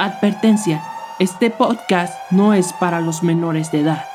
[0.00, 0.82] Advertencia,
[1.18, 4.06] este podcast no es para los menores de edad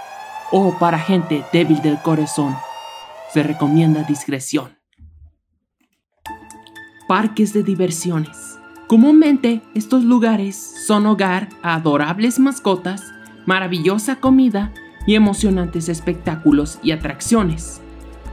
[0.50, 2.56] o para gente débil del corazón.
[3.32, 4.80] Se recomienda discreción.
[7.08, 8.58] Parques de diversiones.
[8.88, 13.04] Comúnmente estos lugares son hogar a adorables mascotas,
[13.46, 14.74] maravillosa comida
[15.06, 17.80] y emocionantes espectáculos y atracciones.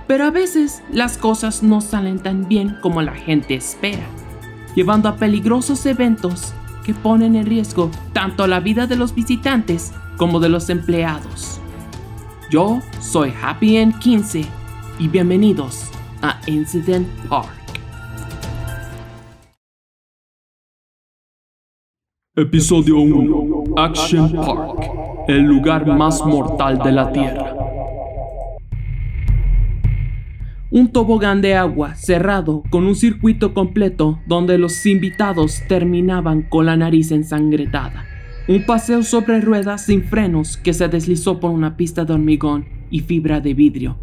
[0.06, 4.06] Pero a veces las cosas no salen tan bien como la gente espera,
[4.74, 10.40] llevando a peligrosos eventos que ponen en riesgo tanto la vida de los visitantes como
[10.40, 11.60] de los empleados.
[12.50, 14.44] Yo soy Happy End 15
[14.98, 15.90] y bienvenidos
[16.22, 17.50] a Incident Park.
[22.34, 24.90] Episodio 1 Action Park,
[25.28, 27.71] el lugar más mortal de la Tierra.
[30.72, 36.78] Un tobogán de agua cerrado con un circuito completo donde los invitados terminaban con la
[36.78, 38.06] nariz ensangretada.
[38.48, 43.00] Un paseo sobre ruedas sin frenos que se deslizó por una pista de hormigón y
[43.00, 43.98] fibra de vidrio.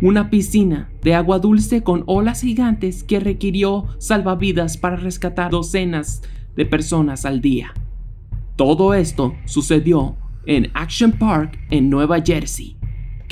[0.00, 6.22] Una piscina de agua dulce con olas gigantes que requirió salvavidas para rescatar docenas
[6.54, 7.74] de personas al día.
[8.54, 10.14] Todo esto sucedió
[10.46, 12.76] en Action Park en Nueva Jersey,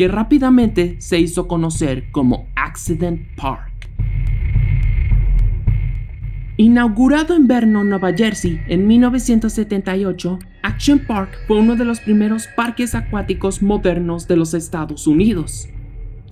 [0.01, 3.71] que rápidamente se hizo conocer como Accident Park.
[6.57, 12.95] Inaugurado en Vernon, Nueva Jersey en 1978, Action Park fue uno de los primeros parques
[12.95, 15.69] acuáticos modernos de los Estados Unidos.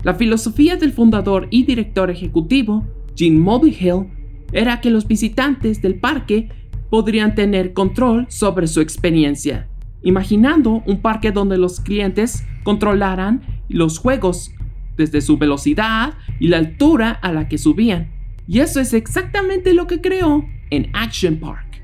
[0.01, 4.07] La filosofía del fundador y director ejecutivo, Gene Mulvihill,
[4.51, 6.49] era que los visitantes del parque
[6.89, 9.68] podrían tener control sobre su experiencia,
[10.01, 14.51] imaginando un parque donde los clientes controlaran los juegos
[14.97, 18.11] desde su velocidad y la altura a la que subían.
[18.47, 21.81] Y eso es exactamente lo que creó en Action Park.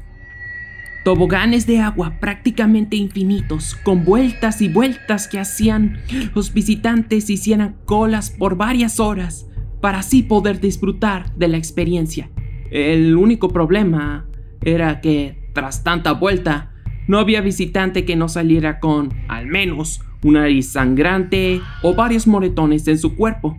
[1.04, 6.00] Toboganes de agua prácticamente infinitos, con vueltas y vueltas que hacían
[6.34, 9.48] los visitantes hicieran colas por varias horas
[9.82, 12.32] para así poder disfrutar de la experiencia.
[12.72, 14.28] El único problema
[14.62, 16.74] era que, tras tanta vuelta,
[17.08, 22.88] no había visitante que no saliera con, al menos, una nariz sangrante o varios moretones
[22.88, 23.58] en su cuerpo.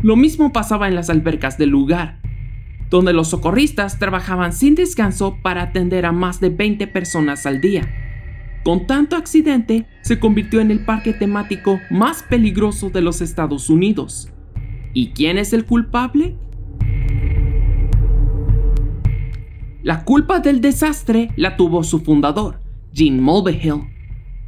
[0.00, 2.20] Lo mismo pasaba en las albercas del lugar,
[2.88, 7.88] donde los socorristas trabajaban sin descanso para atender a más de 20 personas al día.
[8.64, 14.32] Con tanto accidente, se convirtió en el parque temático más peligroso de los Estados Unidos.
[14.94, 16.36] ¿Y quién es el culpable?
[19.82, 22.60] La culpa del desastre la tuvo su fundador,
[22.92, 23.84] Gene Mulvihill.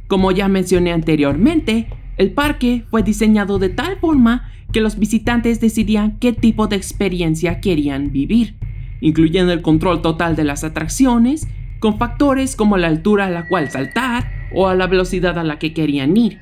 [0.07, 1.87] Como ya mencioné anteriormente,
[2.17, 7.59] el parque fue diseñado de tal forma que los visitantes decidían qué tipo de experiencia
[7.61, 8.55] querían vivir,
[9.01, 11.47] incluyendo el control total de las atracciones,
[11.79, 15.59] con factores como la altura a la cual saltar o a la velocidad a la
[15.59, 16.39] que querían ir.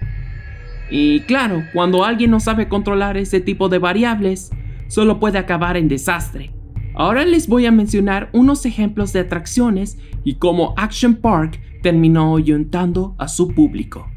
[0.91, 4.51] Y claro, cuando alguien no sabe controlar ese tipo de variables,
[4.87, 6.51] solo puede acabar en desastre.
[6.95, 13.15] Ahora les voy a mencionar unos ejemplos de atracciones y cómo Action Park terminó ahuyentando
[13.17, 14.07] a su público.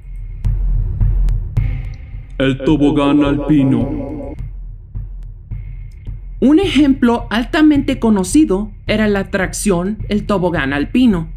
[2.39, 4.35] El tobogán alpino.
[6.41, 11.31] Un ejemplo altamente conocido era la atracción El tobogán alpino,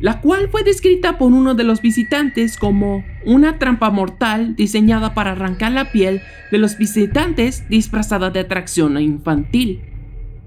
[0.00, 5.32] la cual fue descrita por uno de los visitantes como una trampa mortal diseñada para
[5.32, 6.20] arrancar la piel
[6.50, 9.80] de los visitantes disfrazada de atracción infantil.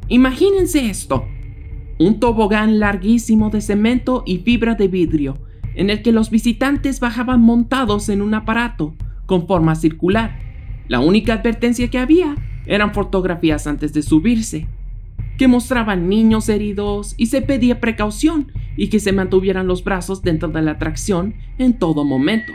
[0.10, 1.26] Imagínense esto,
[2.00, 5.38] un tobogán larguísimo de cemento y fibra de vidrio,
[5.76, 8.94] en el que los visitantes bajaban montados en un aparato
[9.26, 10.40] con forma circular.
[10.88, 14.68] La única advertencia que había eran fotografías antes de subirse,
[15.38, 20.50] que mostraban niños heridos y se pedía precaución y que se mantuvieran los brazos dentro
[20.50, 22.54] de la atracción en todo momento.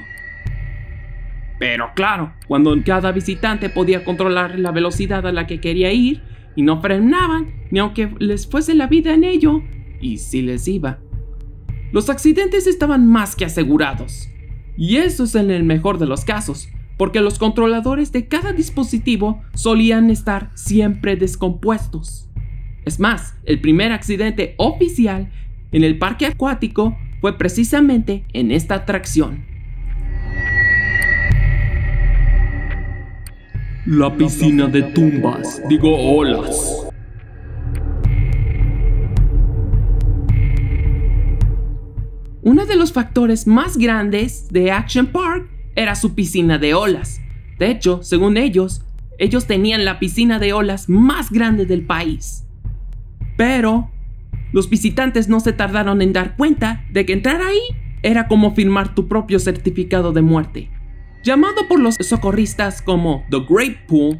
[1.58, 6.22] Pero claro, cuando cada visitante podía controlar la velocidad a la que quería ir,
[6.58, 9.62] y no frenaban, ni aunque les fuese la vida en ello,
[10.00, 10.98] y si les iba.
[11.92, 14.28] Los accidentes estaban más que asegurados.
[14.76, 19.40] Y eso es en el mejor de los casos, porque los controladores de cada dispositivo
[19.54, 22.28] solían estar siempre descompuestos.
[22.84, 25.30] Es más, el primer accidente oficial
[25.70, 29.44] en el parque acuático fue precisamente en esta atracción.
[33.90, 36.86] La piscina de tumbas, digo olas.
[42.42, 47.22] Uno de los factores más grandes de Action Park era su piscina de olas.
[47.58, 48.84] De hecho, según ellos,
[49.18, 52.44] ellos tenían la piscina de olas más grande del país.
[53.38, 53.90] Pero,
[54.52, 57.60] Los visitantes no se tardaron en dar cuenta de que entrar ahí
[58.02, 60.77] era como firmar tu propio certificado de muerte.
[61.28, 64.18] Llamado por los socorristas como The Great Pool,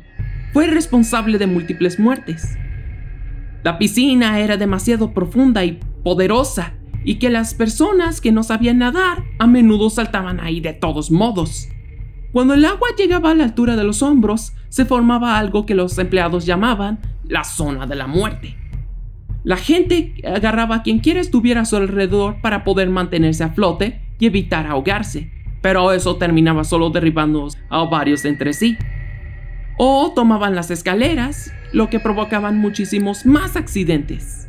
[0.53, 2.59] fue responsable de múltiples muertes.
[3.65, 6.75] La piscina era demasiado profunda y poderosa
[7.07, 11.71] y que las personas que no sabían nadar a menudo saltaban ahí de todos modos.
[12.31, 15.97] Cuando el agua llegaba a la altura de los hombros, se formaba algo que los
[15.97, 18.55] empleados llamaban la zona de la muerte.
[19.45, 24.03] La gente agarraba a quien quiera estuviera a su alrededor para poder mantenerse a flote
[24.19, 28.77] y evitar ahogarse, pero eso terminaba solo derribando a varios entre sí.
[29.77, 34.49] O tomaban las escaleras, lo que provocaban muchísimos más accidentes.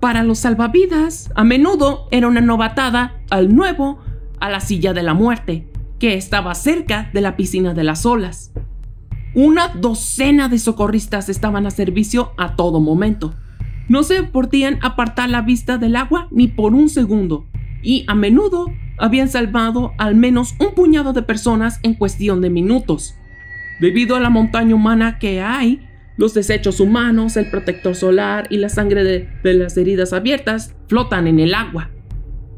[0.00, 3.98] Para los salvavidas, a menudo era una novatada al nuevo
[4.38, 5.68] a la silla de la muerte,
[5.98, 8.52] que estaba cerca de la piscina de las olas.
[9.34, 13.34] Una docena de socorristas estaban a servicio a todo momento.
[13.88, 17.46] No se podían apartar la vista del agua ni por un segundo,
[17.82, 18.66] y a menudo
[18.98, 23.14] habían salvado al menos un puñado de personas en cuestión de minutos.
[23.80, 28.68] Debido a la montaña humana que hay, los desechos humanos, el protector solar y la
[28.68, 31.90] sangre de, las heridas abiertas flotan en el agua.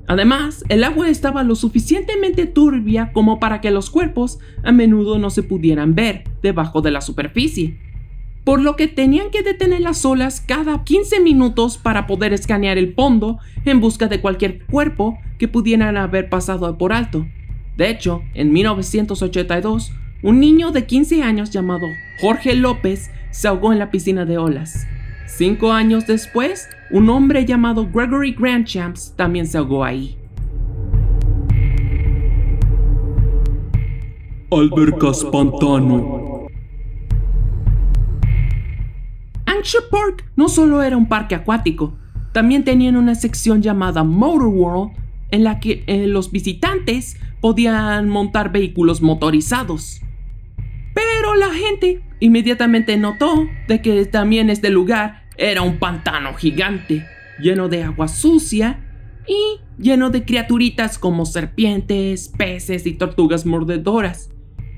[0.08, 5.31] Además, el agua estaba lo suficientemente turbia como para que los cuerpos a menudo no
[5.31, 7.78] se pudieran ver debajo de la superficie,
[8.44, 12.94] por lo que tenían que detener las olas cada 15 minutos para poder escanear el
[12.94, 17.26] fondo en busca de cualquier cuerpo que pudieran haber pasado por alto.
[17.78, 19.90] De hecho, en 1982,
[20.22, 21.87] un niño de 15 años llamado
[22.20, 24.87] Jorge López se ahogó en la piscina de olas.
[25.26, 30.19] Cinco años después, un hombre llamado Gregory Grandchamps también se ahogó ahí.
[34.50, 36.48] Albercas Pantano.
[39.46, 41.94] Anchor Park no solo era un parque acuático,
[42.32, 45.00] también tenían una sección llamada Motor World
[45.31, 50.00] en la que eh, los visitantes podían montar vehículos motorizados.
[50.94, 57.06] Pero la gente inmediatamente notó de que también este lugar era un pantano gigante,
[57.41, 58.81] lleno de agua sucia
[59.27, 64.31] y lleno de criaturitas como serpientes, peces y tortugas mordedoras.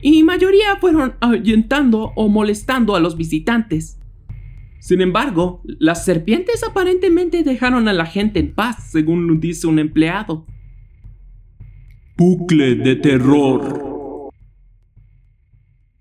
[0.02, 3.98] Y mayoría fueron ahuyentando o molestando a los visitantes.
[4.82, 10.44] Sin embargo, las serpientes aparentemente dejaron a la gente en paz, según dice un empleado.
[12.18, 14.32] Bucle de terror.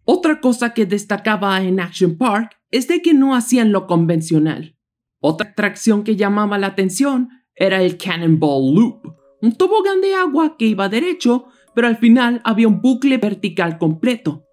[0.03, 4.75] Otra cosa que destacaba en Action Park es de que no hacían lo convencional.
[5.19, 10.65] Otra atracción que llamaba la atención era el Cannonball Loop, un tobogán de agua que
[10.65, 11.45] iba derecho,
[11.75, 14.43] pero al final había un bucle vertical completo.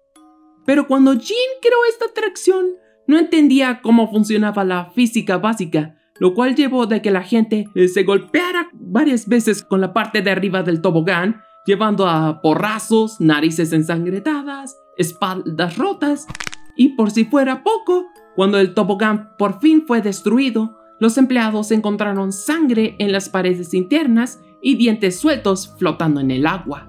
[0.67, 2.67] Pero cuando Jean creó esta atracción,
[3.09, 7.87] no entendía cómo funcionaba la física básica, lo cual llevó de que la gente eh,
[7.87, 13.73] se golpeara varias veces con la parte de arriba del tobogán, llevando a porrazos, narices
[13.73, 16.27] ensangretadas espaldas rotas,
[16.75, 22.31] y por si fuera poco, cuando el tobogán por fin fue destruido, los empleados encontraron
[22.31, 26.87] sangre en las paredes internas y dientes sueltos flotando en el agua.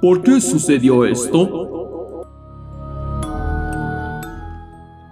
[0.00, 1.85] ¿Por qué sucedió esto?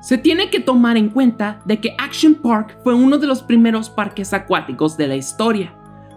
[0.05, 3.91] Se tiene que tomar en cuenta de que Action Park fue uno de los primeros
[3.91, 5.75] parques acuáticos de la historia.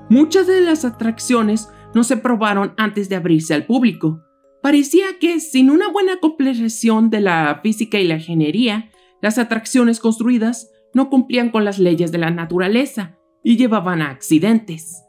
[0.10, 4.28] Muchas de las atracciones no se probaron antes de abrirse al público,
[4.62, 8.90] Parecía que sin una buena comprensión de la física y la ingeniería,
[9.22, 15.04] las atracciones construidas no cumplían con las leyes de la naturaleza y llevaban a accidentes.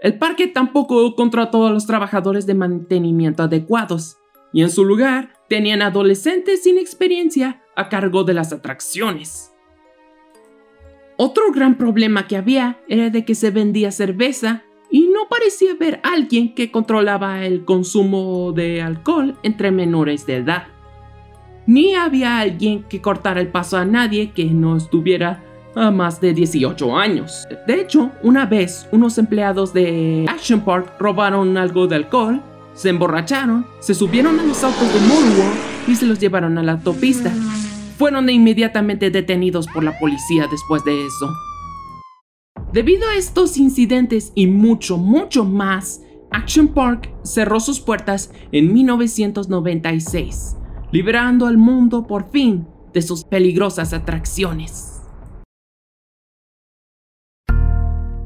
[0.00, 4.18] El parque tampoco contrató a los trabajadores de mantenimiento adecuados,
[4.52, 9.54] y en su lugar tenían adolescentes sin experiencia a cargo de las atracciones.
[11.16, 16.00] Otro gran problema que había era de que se vendía cerveza y no parecía haber
[16.02, 20.66] alguien que controlaba el consumo de alcohol entre menores de edad.
[21.66, 25.44] Ni había alguien que cortara el paso a nadie que no estuviera
[25.74, 27.46] a más de 18 años.
[27.66, 32.42] De hecho, una vez unos empleados de Action Park robaron algo de alcohol,
[32.74, 36.72] se emborracharon, se subieron a los autos de Moonwalk y se los llevaron a la
[36.72, 37.32] autopista.
[37.98, 41.28] Fueron inmediatamente detenidos por la policía después de eso.
[42.72, 50.56] Debido a estos incidentes y mucho, mucho más, Action Park cerró sus puertas en 1996,
[50.92, 55.02] liberando al mundo por fin de sus peligrosas atracciones.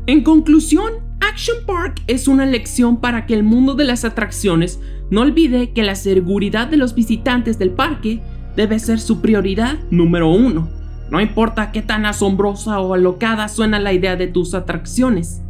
[0.07, 5.23] En conclusión, Action Park es una lección para que el mundo de las atracciones no
[5.23, 8.21] olvide que la seguridad de los visitantes del parque
[8.57, 10.69] debe ser su prioridad número uno
[11.11, 15.43] No importa qué tan asombrosa o alocada suena la idea de tus atracciones.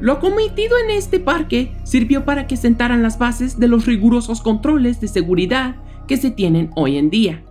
[0.00, 5.00] Lo cometido en este parque sirvió para que sentaran las bases de los rigurosos controles
[5.00, 7.44] de seguridad que se tienen hoy en día.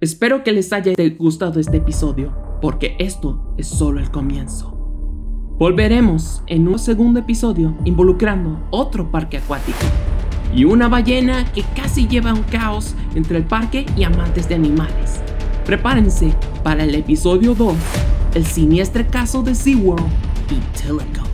[0.00, 4.74] Espero que les haya gustado este episodio, porque esto es solo el comienzo.
[5.58, 9.78] Volveremos en un segundo episodio involucrando otro parque acuático
[10.54, 15.20] y una ballena que casi lleva un caos entre el parque y amantes de animales.
[15.64, 17.76] Prepárense para el episodio 2,
[18.34, 20.06] el siniestre caso de SeaWorld
[20.50, 21.27] y Telecom.